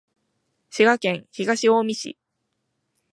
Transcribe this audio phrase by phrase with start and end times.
[0.71, 2.17] 滋賀県東近江市